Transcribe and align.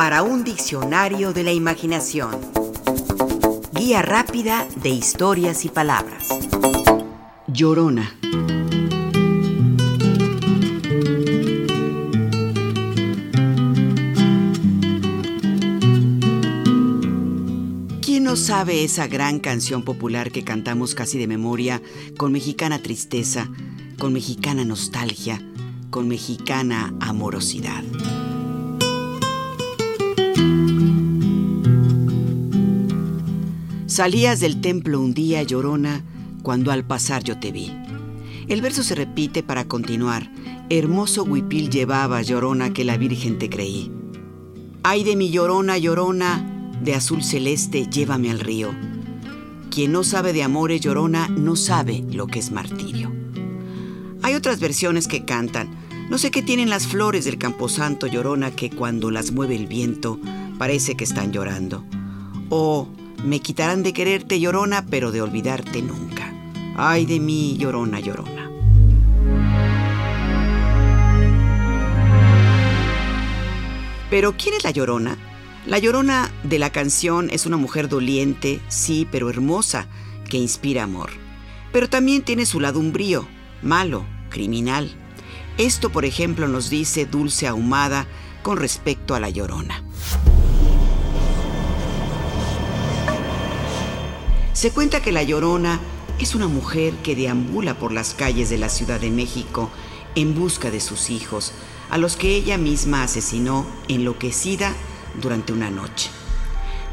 para 0.00 0.22
un 0.22 0.44
diccionario 0.44 1.34
de 1.34 1.42
la 1.42 1.52
imaginación. 1.52 2.34
Guía 3.74 4.00
rápida 4.00 4.66
de 4.82 4.88
historias 4.88 5.66
y 5.66 5.68
palabras. 5.68 6.26
Llorona. 7.46 8.18
¿Quién 18.00 18.24
no 18.24 18.36
sabe 18.36 18.84
esa 18.84 19.06
gran 19.06 19.38
canción 19.38 19.82
popular 19.82 20.32
que 20.32 20.44
cantamos 20.44 20.94
casi 20.94 21.18
de 21.18 21.26
memoria, 21.26 21.82
con 22.16 22.32
mexicana 22.32 22.80
tristeza, 22.80 23.50
con 23.98 24.14
mexicana 24.14 24.64
nostalgia, 24.64 25.42
con 25.90 26.08
mexicana 26.08 26.94
amorosidad? 27.00 27.84
Salías 33.90 34.38
del 34.38 34.60
templo 34.60 35.00
un 35.00 35.14
día, 35.14 35.42
llorona, 35.42 36.04
cuando 36.44 36.70
al 36.70 36.84
pasar 36.84 37.24
yo 37.24 37.40
te 37.40 37.50
vi. 37.50 37.72
El 38.46 38.62
verso 38.62 38.84
se 38.84 38.94
repite 38.94 39.42
para 39.42 39.64
continuar. 39.64 40.30
Hermoso 40.70 41.24
huipil 41.24 41.70
llevaba, 41.70 42.22
llorona, 42.22 42.72
que 42.72 42.84
la 42.84 42.96
Virgen 42.96 43.40
te 43.40 43.50
creí. 43.50 43.90
Ay 44.84 45.02
de 45.02 45.16
mi 45.16 45.32
llorona, 45.32 45.76
llorona, 45.76 46.78
de 46.80 46.94
azul 46.94 47.24
celeste, 47.24 47.88
llévame 47.90 48.30
al 48.30 48.38
río. 48.38 48.70
Quien 49.72 49.90
no 49.90 50.04
sabe 50.04 50.32
de 50.32 50.44
amores, 50.44 50.80
llorona, 50.80 51.26
no 51.26 51.56
sabe 51.56 52.04
lo 52.12 52.28
que 52.28 52.38
es 52.38 52.52
martirio. 52.52 53.10
Hay 54.22 54.34
otras 54.34 54.60
versiones 54.60 55.08
que 55.08 55.24
cantan. 55.24 55.68
No 56.10 56.16
sé 56.16 56.30
qué 56.30 56.42
tienen 56.42 56.70
las 56.70 56.86
flores 56.86 57.24
del 57.24 57.38
camposanto, 57.38 58.06
llorona, 58.06 58.52
que 58.52 58.70
cuando 58.70 59.10
las 59.10 59.32
mueve 59.32 59.56
el 59.56 59.66
viento 59.66 60.20
parece 60.58 60.94
que 60.94 61.02
están 61.02 61.32
llorando. 61.32 61.84
O 62.50 62.88
me 63.24 63.40
quitarán 63.40 63.82
de 63.82 63.92
quererte, 63.92 64.40
llorona, 64.40 64.84
pero 64.86 65.12
de 65.12 65.22
olvidarte 65.22 65.82
nunca. 65.82 66.32
Ay 66.76 67.06
de 67.06 67.20
mí, 67.20 67.56
llorona, 67.58 68.00
llorona. 68.00 68.50
Pero 74.10 74.36
¿quién 74.36 74.54
es 74.54 74.64
la 74.64 74.70
llorona? 74.72 75.16
La 75.66 75.78
llorona 75.78 76.30
de 76.42 76.58
la 76.58 76.70
canción 76.70 77.30
es 77.30 77.46
una 77.46 77.56
mujer 77.56 77.88
doliente, 77.88 78.60
sí, 78.68 79.06
pero 79.10 79.30
hermosa, 79.30 79.86
que 80.28 80.36
inspira 80.36 80.82
amor. 80.82 81.10
Pero 81.72 81.88
también 81.88 82.22
tiene 82.22 82.46
su 82.46 82.60
lado 82.60 82.80
umbrío, 82.80 83.28
malo, 83.62 84.04
criminal. 84.30 84.90
Esto, 85.58 85.90
por 85.90 86.04
ejemplo, 86.04 86.48
nos 86.48 86.70
dice 86.70 87.06
Dulce 87.06 87.46
Ahumada 87.46 88.06
con 88.42 88.56
respecto 88.56 89.14
a 89.14 89.20
la 89.20 89.28
llorona. 89.28 89.84
Se 94.52 94.72
cuenta 94.72 95.00
que 95.00 95.12
la 95.12 95.22
Llorona 95.22 95.80
es 96.18 96.34
una 96.34 96.48
mujer 96.48 96.94
que 97.04 97.14
deambula 97.14 97.78
por 97.78 97.92
las 97.92 98.14
calles 98.14 98.50
de 98.50 98.58
la 98.58 98.68
Ciudad 98.68 99.00
de 99.00 99.10
México 99.10 99.70
en 100.16 100.34
busca 100.34 100.70
de 100.72 100.80
sus 100.80 101.08
hijos, 101.08 101.52
a 101.88 101.98
los 101.98 102.16
que 102.16 102.34
ella 102.34 102.58
misma 102.58 103.04
asesinó 103.04 103.64
enloquecida 103.88 104.74
durante 105.22 105.52
una 105.52 105.70
noche. 105.70 106.10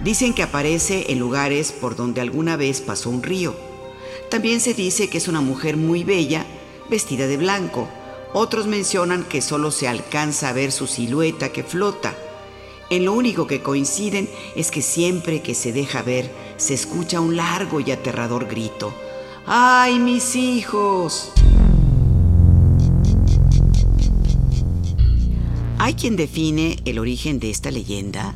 Dicen 0.04 0.36
que 0.36 0.44
aparece 0.44 1.12
en 1.12 1.20
lugares 1.20 1.72
por 1.72 1.96
donde 1.96 2.22
alguna 2.22 2.58
vez 2.58 2.80
pasó 2.80 3.10
un 3.10 3.24
río. 3.24 3.56
También 4.30 4.60
se 4.60 4.76
dice 4.76 5.10
que 5.10 5.18
es 5.18 5.28
una 5.28 5.42
mujer 5.42 5.78
muy 5.78 6.04
bella, 6.04 6.46
vestida 6.92 7.26
de 7.26 7.38
blanco. 7.38 7.90
Otros 8.34 8.68
mencionan 8.68 9.24
que 9.24 9.42
solo 9.42 9.72
se 9.72 9.88
alcanza 9.88 10.50
a 10.50 10.54
ver 10.54 10.72
su 10.72 10.86
silueta 10.86 11.52
que 11.52 11.64
flota. 11.64 12.16
En 12.92 13.04
lo 13.04 13.14
único 13.14 13.48
que 13.48 13.62
coinciden 13.62 14.30
es 14.56 14.70
que 14.70 14.84
siempre 14.84 15.42
que 15.42 15.56
se 15.56 15.74
deja 15.74 16.04
ver 16.04 16.32
se 16.58 16.74
escucha 16.74 17.22
un 17.22 17.36
largo 17.36 17.80
y 17.80 17.92
aterrador 17.92 18.48
grito. 18.48 18.94
¡Ay, 19.46 20.00
mis 20.00 20.36
hijos! 20.36 21.32
Hay 25.80 25.94
quien 25.94 26.16
define 26.16 26.78
el 26.86 27.00
origen 27.00 27.40
de 27.40 27.52
esta 27.52 27.72
leyenda 27.72 28.34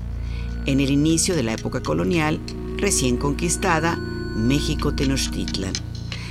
en 0.66 0.79
el 0.79 0.91
inicio 0.91 1.35
de 1.35 1.44
la 1.44 1.53
época 1.53 1.81
colonial 1.81 2.40
recién 2.78 3.18
conquistada, 3.18 3.95
México 3.97 4.94
Tenochtitlan. 4.94 5.74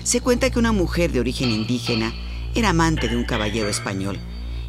Se 0.05 0.21
cuenta 0.21 0.51
que 0.51 0.59
una 0.59 0.73
mujer 0.73 1.13
de 1.13 1.21
origen 1.21 1.51
indígena 1.51 2.15
era 2.55 2.71
amante 2.71 3.09
de 3.09 3.17
un 3.17 3.25
caballero 3.25 3.69
español 3.69 4.19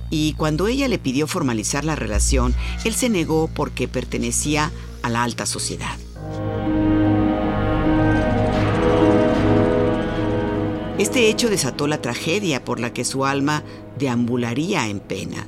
y 0.10 0.34
cuando 0.34 0.68
ella 0.68 0.88
le 0.88 1.00
pidió 1.00 1.26
formalizar 1.26 1.86
la 1.86 1.96
relación, 1.96 2.54
él 2.84 2.94
se 2.94 3.10
negó 3.10 3.50
porque 3.54 3.88
pertenecía 3.88 4.72
a 5.04 5.10
la 5.10 5.24
alta 5.24 5.46
sociedad. 5.46 5.96
Este 11.02 11.30
hecho 11.30 11.50
desató 11.50 11.88
la 11.88 12.00
tragedia 12.00 12.64
por 12.64 12.80
la 12.80 12.94
que 12.94 13.06
su 13.06 13.26
alma 13.26 13.64
deambularía 13.98 14.88
en 14.88 15.00
pena. 15.00 15.48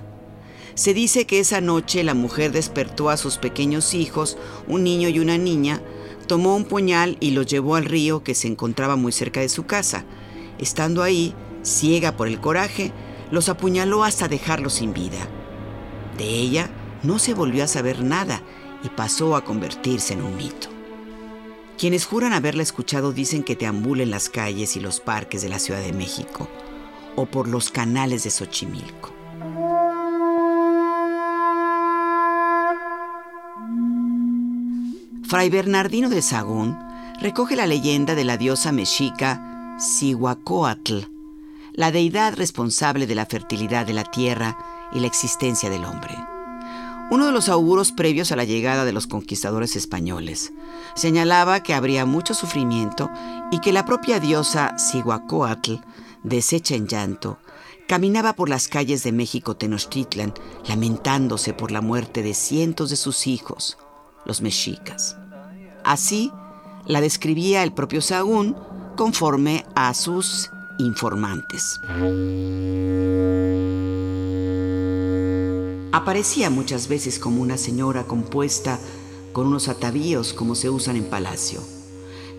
Se 0.73 0.95
dice 0.95 1.27
que 1.27 1.39
esa 1.39 1.61
noche 1.61 2.03
la 2.03 2.15
mujer 2.15 2.51
despertó 2.51 3.11
a 3.11 3.17
sus 3.17 3.37
pequeños 3.37 3.93
hijos, 3.93 4.35
un 4.67 4.83
niño 4.83 5.09
y 5.09 5.19
una 5.19 5.37
niña, 5.37 5.79
tomó 6.25 6.55
un 6.55 6.65
puñal 6.65 7.17
y 7.19 7.31
los 7.31 7.45
llevó 7.45 7.75
al 7.75 7.85
río 7.85 8.23
que 8.23 8.33
se 8.33 8.47
encontraba 8.47 8.95
muy 8.95 9.11
cerca 9.11 9.41
de 9.41 9.49
su 9.49 9.67
casa. 9.67 10.05
Estando 10.57 11.03
ahí, 11.03 11.35
ciega 11.61 12.17
por 12.17 12.27
el 12.27 12.41
coraje, 12.41 12.91
los 13.29 13.47
apuñaló 13.47 14.03
hasta 14.03 14.27
dejarlos 14.27 14.73
sin 14.73 14.91
vida. 14.91 15.27
De 16.17 16.29
ella 16.29 16.71
no 17.03 17.19
se 17.19 17.35
volvió 17.35 17.63
a 17.63 17.67
saber 17.67 18.03
nada 18.03 18.41
y 18.83 18.89
pasó 18.89 19.35
a 19.35 19.43
convertirse 19.43 20.15
en 20.15 20.23
un 20.23 20.35
mito. 20.35 20.72
Quienes 21.77 22.05
juran 22.05 22.33
haberla 22.33 22.63
escuchado 22.63 23.11
dicen 23.11 23.43
que 23.43 23.55
deambula 23.55 24.03
en 24.03 24.11
las 24.11 24.29
calles 24.29 24.75
y 24.75 24.79
los 24.79 24.99
parques 24.99 25.41
de 25.41 25.49
la 25.49 25.59
Ciudad 25.59 25.81
de 25.81 25.93
México 25.93 26.47
o 27.15 27.25
por 27.25 27.47
los 27.47 27.71
canales 27.71 28.23
de 28.23 28.31
Xochimilco. 28.31 29.13
Fray 35.27 35.49
Bernardino 35.49 36.09
de 36.09 36.21
Sagún 36.21 36.77
recoge 37.19 37.55
la 37.55 37.65
leyenda 37.65 38.13
de 38.15 38.23
la 38.23 38.37
diosa 38.37 38.71
mexica 38.71 39.77
Cihuacóatl, 39.79 40.99
la 41.73 41.91
deidad 41.91 42.35
responsable 42.35 43.07
de 43.07 43.15
la 43.15 43.25
fertilidad 43.25 43.85
de 43.85 43.93
la 43.93 44.03
tierra 44.03 44.57
y 44.93 44.99
la 44.99 45.07
existencia 45.07 45.69
del 45.69 45.85
hombre 45.85 46.15
uno 47.13 47.27
de 47.27 47.31
los 47.31 47.47
auguros 47.47 47.91
previos 47.91 48.31
a 48.31 48.35
la 48.35 48.43
llegada 48.43 48.85
de 48.85 48.91
los 48.91 49.05
conquistadores 49.05 49.75
españoles. 49.75 50.51
Señalaba 50.95 51.61
que 51.61 51.75
habría 51.75 52.07
mucho 52.07 52.33
sufrimiento 52.33 53.07
y 53.51 53.59
que 53.59 53.71
la 53.71 53.85
propia 53.85 54.19
diosa 54.19 54.75
Cihuacóatl, 54.79 55.75
deshecha 56.23 56.73
en 56.73 56.87
llanto, 56.87 57.37
caminaba 57.87 58.33
por 58.33 58.49
las 58.49 58.67
calles 58.67 59.03
de 59.03 59.11
México 59.11 59.55
Tenochtitlan, 59.55 60.33
lamentándose 60.67 61.53
por 61.53 61.69
la 61.69 61.81
muerte 61.81 62.23
de 62.23 62.33
cientos 62.33 62.89
de 62.89 62.95
sus 62.95 63.27
hijos, 63.27 63.77
los 64.25 64.41
mexicas. 64.41 65.15
Así 65.83 66.31
la 66.87 66.99
describía 66.99 67.61
el 67.61 67.73
propio 67.73 68.01
Sagún 68.01 68.57
conforme 68.95 69.67
a 69.75 69.93
sus 69.93 70.49
informantes. 70.79 71.79
Aparecía 75.93 76.49
muchas 76.49 76.87
veces 76.87 77.19
como 77.19 77.39
una 77.39 77.55
señora 77.55 78.05
compuesta 78.05 78.79
con 79.31 79.45
unos 79.45 79.67
atavíos 79.67 80.33
como 80.33 80.55
se 80.55 80.71
usan 80.71 80.95
en 80.95 81.03
palacio. 81.03 81.61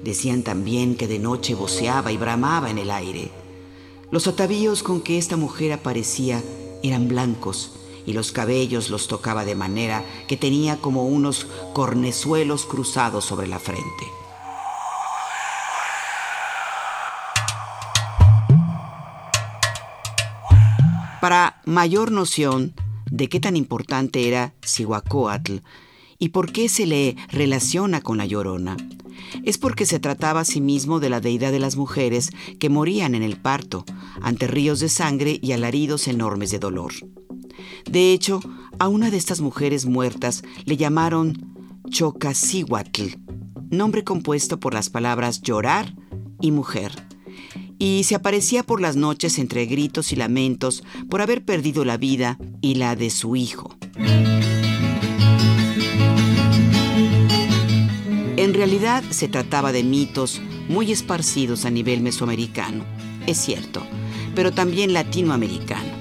Decían 0.02 0.42
también 0.42 0.96
que 0.96 1.06
de 1.06 1.20
noche 1.20 1.54
voceaba 1.54 2.10
y 2.10 2.16
bramaba 2.16 2.68
en 2.68 2.78
el 2.78 2.90
aire. 2.90 3.30
Los 4.10 4.26
atavíos 4.26 4.82
con 4.82 5.00
que 5.00 5.18
esta 5.18 5.36
mujer 5.36 5.72
aparecía 5.72 6.42
eran 6.82 7.06
blancos 7.06 7.76
y 8.04 8.12
los 8.12 8.32
cabellos 8.32 8.90
los 8.90 9.06
tocaba 9.06 9.44
de 9.44 9.54
manera 9.54 10.04
que 10.26 10.36
tenía 10.36 10.78
como 10.78 11.06
unos 11.06 11.46
cornezuelos 11.74 12.66
cruzados 12.66 13.24
sobre 13.24 13.46
la 13.46 13.60
frente. 13.60 13.84
Para 21.20 21.60
mayor 21.64 22.10
noción 22.10 22.74
de 23.14 23.28
qué 23.28 23.38
tan 23.38 23.56
importante 23.56 24.26
era 24.26 24.54
Cihuacóatl 24.66 25.58
y 26.18 26.30
por 26.30 26.50
qué 26.50 26.68
se 26.68 26.84
le 26.84 27.16
relaciona 27.28 28.00
con 28.00 28.18
la 28.18 28.26
llorona. 28.26 28.76
Es 29.44 29.56
porque 29.56 29.86
se 29.86 30.00
trataba 30.00 30.40
a 30.40 30.44
sí 30.44 30.60
mismo 30.60 30.98
de 30.98 31.10
la 31.10 31.20
deidad 31.20 31.52
de 31.52 31.60
las 31.60 31.76
mujeres 31.76 32.30
que 32.58 32.68
morían 32.68 33.14
en 33.14 33.22
el 33.22 33.36
parto, 33.36 33.84
ante 34.20 34.48
ríos 34.48 34.80
de 34.80 34.88
sangre 34.88 35.38
y 35.40 35.52
alaridos 35.52 36.08
enormes 36.08 36.50
de 36.50 36.58
dolor. 36.58 36.92
De 37.88 38.12
hecho, 38.12 38.40
a 38.80 38.88
una 38.88 39.12
de 39.12 39.16
estas 39.16 39.40
mujeres 39.40 39.86
muertas 39.86 40.42
le 40.64 40.76
llamaron 40.76 41.54
Chocasíhuatl, 41.90 43.14
nombre 43.70 44.02
compuesto 44.02 44.58
por 44.58 44.74
las 44.74 44.90
palabras 44.90 45.40
llorar 45.40 45.94
y 46.40 46.50
mujer 46.50 47.13
y 47.84 48.04
se 48.04 48.14
aparecía 48.14 48.62
por 48.62 48.80
las 48.80 48.96
noches 48.96 49.38
entre 49.38 49.66
gritos 49.66 50.10
y 50.12 50.16
lamentos 50.16 50.82
por 51.10 51.20
haber 51.20 51.44
perdido 51.44 51.84
la 51.84 51.98
vida 51.98 52.38
y 52.62 52.76
la 52.76 52.96
de 52.96 53.10
su 53.10 53.36
hijo. 53.36 53.76
En 58.38 58.54
realidad 58.54 59.04
se 59.10 59.28
trataba 59.28 59.70
de 59.70 59.84
mitos 59.84 60.40
muy 60.66 60.92
esparcidos 60.92 61.66
a 61.66 61.70
nivel 61.70 62.00
mesoamericano, 62.00 62.86
es 63.26 63.36
cierto, 63.36 63.86
pero 64.34 64.50
también 64.50 64.94
latinoamericano. 64.94 65.92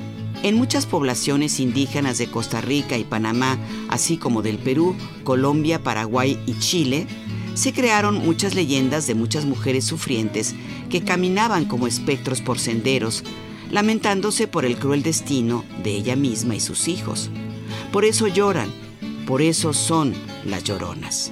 En 0.41 0.56
muchas 0.56 0.86
poblaciones 0.86 1.59
indígenas 1.59 2.18
de 2.18 2.27
Costa 2.27 2.62
Rica 2.62 2.97
y 2.97 3.03
Panamá, 3.03 3.57
así 3.89 4.15
como 4.15 4.41
del 4.41 4.57
Perú, 4.57 4.95
Colombia, 5.25 5.83
Paraguay 5.83 6.39
y 6.45 6.57
Chile, 6.59 7.07
se 7.53 7.73
crearon 7.73 8.17
muchas 8.17 8.55
leyendas 8.55 9.07
de 9.07 9.15
muchas 9.15 9.45
mujeres 9.45 9.85
sufrientes 9.85 10.55
que 10.89 11.03
caminaban 11.03 11.65
como 11.65 11.88
espectros 11.88 12.41
por 12.41 12.59
senderos, 12.59 13.23
lamentándose 13.71 14.47
por 14.47 14.65
el 14.65 14.77
cruel 14.77 15.03
destino 15.03 15.63
de 15.83 15.91
ella 15.91 16.15
misma 16.15 16.55
y 16.55 16.59
sus 16.59 16.88
hijos. 16.88 17.29
Por 17.91 18.05
eso 18.05 18.27
lloran, 18.27 18.71
por 19.25 19.41
eso 19.41 19.73
son 19.73 20.13
las 20.45 20.63
lloronas. 20.63 21.31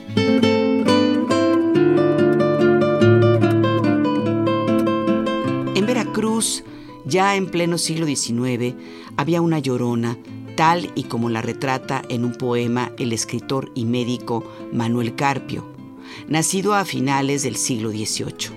En 5.76 5.86
Veracruz, 5.86 6.64
ya 7.06 7.36
en 7.36 7.48
pleno 7.48 7.78
siglo 7.78 8.06
XIX, 8.06 8.76
había 9.18 9.42
una 9.42 9.60
llorona, 9.60 10.18
tal 10.56 10.92
y 10.96 11.04
como 11.04 11.30
la 11.30 11.42
retrata 11.42 12.02
en 12.10 12.26
un 12.26 12.34
poema 12.34 12.92
el 12.98 13.14
escritor 13.14 13.72
y 13.74 13.86
médico 13.86 14.44
Manuel 14.72 15.16
Carpio, 15.16 15.81
nacido 16.28 16.74
a 16.74 16.86
finales 16.86 17.44
del 17.44 17.56
siglo 17.56 17.92
XVIII. 17.92 18.52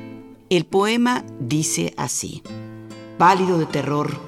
El 0.51 0.65
poema 0.67 1.25
dice 1.41 1.95
así, 1.97 2.43
Pálido 3.19 3.59
de 3.59 3.67
terror, 3.67 4.19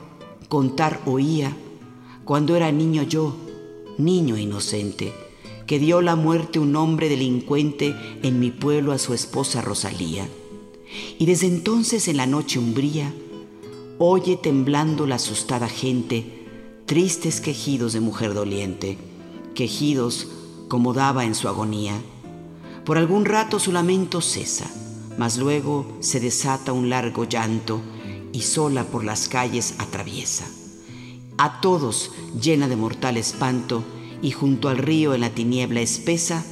contar 0.49 1.01
oía, 1.07 1.57
cuando 2.25 2.57
era 2.57 2.71
niño 2.73 3.03
yo, 3.03 3.37
niño 3.99 4.37
inocente, 4.37 5.13
que 5.67 5.79
dio 5.79 6.01
la 6.03 6.17
muerte 6.17 6.59
un 6.59 6.77
hombre 6.77 7.09
delincuente 7.09 7.95
en 8.23 8.39
mi 8.39 8.51
pueblo 8.51 8.93
a 8.93 8.99
su 8.99 9.15
esposa 9.15 9.61
Rosalía. 9.61 10.29
Y 11.19 11.27
desde 11.27 11.49
entonces 11.49 12.09
en 12.09 12.17
la 12.17 12.27
noche 12.27 12.59
umbría, 12.59 13.13
oye 13.99 14.37
temblando 14.37 15.07
la 15.07 15.17
asustada 15.17 15.69
gente 15.69 16.37
tristes 16.87 17.41
quejidos 17.41 17.93
de 17.93 18.01
mujer 18.01 18.33
doliente, 18.33 18.97
quejidos 19.57 20.29
como 20.69 20.95
daba 20.95 21.25
en 21.25 21.35
su 21.35 21.49
agonía. 21.49 22.01
Por 22.87 22.99
algún 22.99 23.25
rato 23.25 23.59
su 23.59 23.73
lamento 23.73 24.21
cesa, 24.21 24.71
mas 25.19 25.39
luego 25.39 25.99
se 25.99 26.21
desata 26.21 26.73
un 26.73 26.89
largo 26.89 27.25
llanto 27.25 27.81
y 28.33 28.43
sola 28.43 28.85
por 28.85 29.05
las 29.05 29.29
calles 29.29 29.75
atraviesa. 29.79 30.47
A 31.37 31.61
todos 31.61 32.13
llena 32.41 32.69
de 32.69 32.77
mortal 32.77 33.17
espanto 33.17 33.83
y 34.23 34.31
junto 34.31 34.69
al 34.69 34.79
río 34.79 35.15
en 35.15 35.23
la 35.23 35.31
tiniebla 35.31 35.81
espesa 35.81 36.45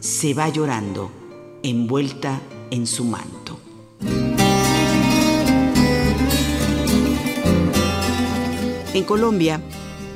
se 0.00 0.34
va 0.34 0.50
llorando, 0.50 1.10
envuelta 1.62 2.38
en 2.70 2.86
su 2.86 3.04
manto. 3.04 3.58
En 8.92 9.04
Colombia, 9.04 9.62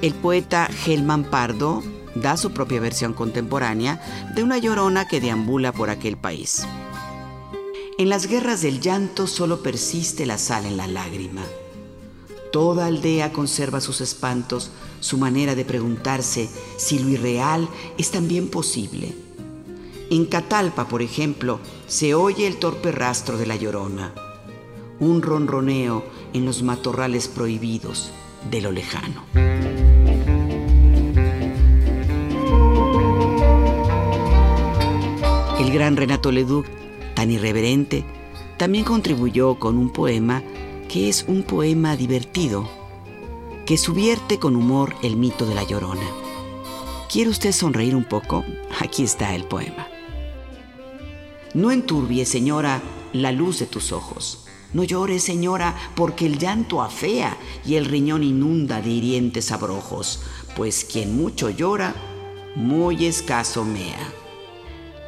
el 0.03 0.13
poeta 0.13 0.67
Gelman 0.67 1.25
Pardo 1.25 1.83
da 2.15 2.37
su 2.37 2.53
propia 2.53 2.81
versión 2.81 3.13
contemporánea 3.13 4.01
de 4.35 4.43
una 4.43 4.59
llorona 4.59 5.09
que 5.09 5.21
deambula 5.21 5.73
por 5.73 5.91
aquel 5.91 6.17
país. 6.17 6.67
En 7.99 8.09
las 8.09 8.27
guerras 8.27 8.63
del 8.63 8.81
llanto 8.81 9.27
solo 9.27 9.63
persiste 9.63 10.27
la 10.27 10.39
sal 10.39 10.67
en 10.67 10.77
la 10.77 10.87
lágrima. 10.87 11.43
Toda 12.51 12.87
aldea 12.87 13.33
conserva 13.33 13.81
sus 13.81 14.01
espantos, 14.01 14.71
su 15.01 15.19
manera 15.19 15.55
de 15.55 15.65
preguntarse 15.65 16.49
si 16.77 16.99
lo 16.99 17.09
irreal 17.09 17.69
es 17.99 18.11
también 18.11 18.49
posible. 18.49 19.15
En 20.11 20.27
Catalpa, 20.27 20.89
por 20.89 21.01
ejemplo, 21.01 21.61
se 21.87 22.15
oye 22.15 22.47
el 22.47 22.59
torpe 22.59 22.93
rastro 22.93 23.39
de 23.39 23.47
la 23.47 23.57
llorona, 23.57 24.13
un 25.01 25.23
ronroneo 25.23 26.05
en 26.35 26.45
los 26.45 26.63
matorrales 26.63 27.29
prohibidos 27.29 28.11
de 28.51 28.61
lo 28.61 28.73
lejano. 28.73 29.72
El 35.63 35.71
gran 35.71 35.97
Renato 35.97 36.33
Leduc, 36.33 36.67
tan 37.15 37.31
irreverente, 37.31 38.05
también 38.57 38.85
contribuyó 38.85 39.61
con 39.61 39.79
un 39.79 39.91
poema 39.91 40.43
que 40.89 41.09
es 41.09 41.25
un 41.29 41.45
poema 41.45 41.97
divertido, 41.97 42.69
que 43.65 43.79
subierte 43.79 44.41
con 44.41 44.57
humor 44.57 44.97
el 45.05 45.17
mito 45.17 45.47
de 45.47 45.55
la 45.55 45.63
llorona. 45.63 46.03
¿Quiere 47.09 47.31
usted 47.31 47.53
sonreír 47.53 47.95
un 47.95 48.03
poco? 48.03 48.45
Aquí 48.81 49.05
está 49.05 49.37
el 49.37 49.45
poema. 49.45 49.87
No 51.55 51.71
enturbie, 51.71 52.27
señora, 52.27 52.83
la 53.13 53.31
luz 53.31 53.61
de 53.61 53.67
tus 53.67 53.93
ojos. 53.93 54.47
No 54.73 54.83
llores, 54.83 55.23
señora, 55.23 55.77
porque 55.95 56.27
el 56.27 56.39
llanto 56.39 56.83
afea 56.83 57.37
y 57.65 57.77
el 57.77 57.85
riñón 57.85 58.25
inunda 58.25 58.83
de 58.83 58.91
hirientes 58.91 59.53
abrojos, 59.53 60.25
pues 60.57 60.85
quien 60.85 61.17
mucho 61.17 61.51
llora, 61.51 61.95
muy 62.57 63.07
escaso 63.07 63.65
mea. 63.65 64.22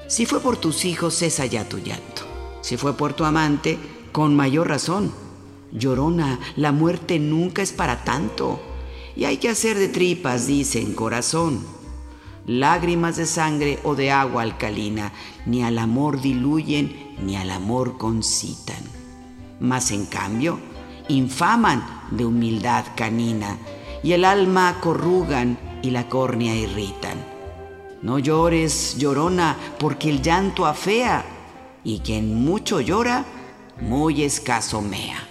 Si 0.06 0.26
fue 0.26 0.40
por 0.40 0.58
tus 0.58 0.84
hijos, 0.84 1.14
cesa 1.14 1.46
ya 1.46 1.68
tu 1.68 1.78
llanto. 1.78 2.22
Si 2.60 2.76
fue 2.76 2.94
por 2.94 3.14
tu 3.14 3.24
amante, 3.24 3.78
con 4.12 4.36
mayor 4.36 4.68
razón. 4.68 5.12
Llorona, 5.72 6.38
la 6.56 6.72
muerte 6.72 7.18
nunca 7.18 7.62
es 7.62 7.72
para 7.72 8.04
tanto. 8.04 8.60
Y 9.16 9.24
hay 9.24 9.38
que 9.38 9.48
hacer 9.48 9.78
de 9.78 9.88
tripas, 9.88 10.46
dicen, 10.46 10.94
corazón. 10.94 11.64
Lágrimas 12.46 13.16
de 13.16 13.24
sangre 13.24 13.78
o 13.82 13.94
de 13.94 14.10
agua 14.10 14.42
alcalina, 14.42 15.12
ni 15.46 15.62
al 15.62 15.78
amor 15.78 16.20
diluyen, 16.20 17.14
ni 17.22 17.36
al 17.36 17.50
amor 17.50 17.96
concitan. 17.96 18.82
Mas 19.60 19.90
en 19.90 20.04
cambio, 20.04 20.58
infaman 21.08 21.82
de 22.10 22.26
humildad 22.26 22.84
canina, 22.94 23.56
y 24.02 24.12
el 24.12 24.26
alma 24.26 24.76
corrugan 24.82 25.58
y 25.82 25.90
la 25.90 26.08
córnea 26.10 26.54
irritan 26.54 27.03
no 28.04 28.18
llores, 28.18 28.96
llorona, 28.98 29.56
porque 29.78 30.10
el 30.10 30.20
llanto 30.20 30.66
afea, 30.66 31.24
y 31.82 32.00
quien 32.00 32.34
mucho 32.44 32.82
llora, 32.82 33.24
muy 33.80 34.22
escaso 34.22 34.82
mea. 34.82 35.26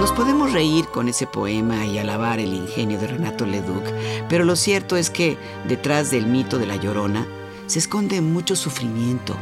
Nos 0.00 0.10
podemos 0.10 0.52
reír 0.52 0.86
con 0.88 1.06
ese 1.08 1.28
poema 1.28 1.86
y 1.86 1.98
alabar 1.98 2.40
el 2.40 2.52
ingenio 2.52 2.98
de 2.98 3.06
Renato 3.06 3.46
Leduc, 3.46 3.84
pero 4.28 4.44
lo 4.44 4.56
cierto 4.56 4.96
es 4.96 5.10
que 5.10 5.38
detrás 5.68 6.10
del 6.10 6.26
mito 6.26 6.58
de 6.58 6.66
la 6.66 6.74
llorona 6.74 7.24
se 7.68 7.78
esconde 7.78 8.20
mucho 8.20 8.56
sufrimiento, 8.56 9.36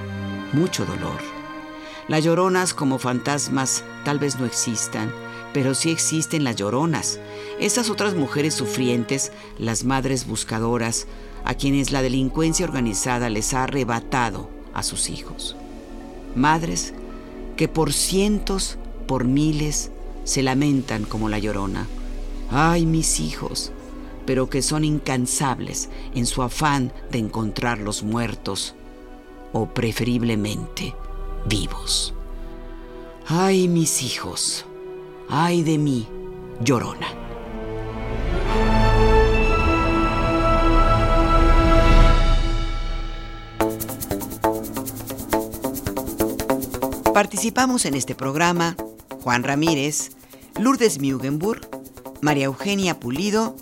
mucho 0.53 0.85
dolor. 0.85 1.38
Las 2.09 2.25
lloronas 2.25 2.73
como 2.73 2.99
fantasmas 2.99 3.85
tal 4.05 4.19
vez 4.19 4.39
no 4.39 4.47
existan, 4.47 5.13
pero 5.53 5.75
sí 5.75 5.91
existen 5.91 6.43
las 6.43 6.57
lloronas, 6.57 7.21
esas 7.61 7.91
otras 7.91 8.15
mujeres 8.15 8.55
sufrientes, 8.55 9.31
las 9.59 9.85
madres 9.85 10.27
buscadoras, 10.27 11.07
a 11.45 11.55
quienes 11.55 11.93
la 11.93 12.03
delincuencia 12.03 12.67
organizada 12.67 13.29
les 13.31 13.55
ha 13.55 13.65
arrebatado 13.65 14.49
a 14.75 14.83
sus 14.83 15.11
hijos. 15.11 15.55
Madres 16.35 16.95
que 17.57 17.69
por 17.69 17.93
cientos, 17.93 18.79
por 19.07 19.25
miles, 19.25 19.91
se 20.25 20.43
lamentan 20.43 21.05
como 21.05 21.29
la 21.29 21.39
llorona. 21.39 21.87
¡Ay, 22.51 22.87
mis 22.87 23.21
hijos! 23.21 23.73
pero 24.29 24.51
que 24.51 24.61
son 24.61 24.85
incansables 24.85 25.89
en 26.15 26.27
su 26.27 26.43
afán 26.43 26.93
de 27.11 27.19
encontrarlos 27.19 28.03
muertos 28.03 28.75
o 29.55 29.71
preferiblemente 29.71 30.95
vivos. 31.47 32.15
Ay, 33.27 33.69
mis 33.69 34.03
hijos, 34.03 34.65
ay 35.29 35.63
de 35.63 35.79
mí, 35.79 36.09
llorona. 36.61 37.07
Participamos 47.13 47.85
en 47.85 47.95
este 47.95 48.15
programa 48.15 48.77
Juan 49.23 49.43
Ramírez, 49.43 50.13
Lourdes 50.59 51.01
Mugenburg, 51.01 51.69
María 52.21 52.45
Eugenia 52.47 52.99
Pulido, 53.01 53.57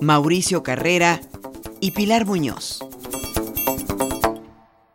Mauricio 0.00 0.62
Carrera 0.62 1.20
y 1.80 1.92
Pilar 1.92 2.26
Muñoz. 2.26 2.87